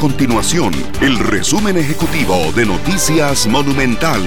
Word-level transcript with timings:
continuación 0.00 0.72
el 1.02 1.18
resumen 1.18 1.76
ejecutivo 1.76 2.34
de 2.56 2.64
Noticias 2.64 3.46
Monumental. 3.46 4.22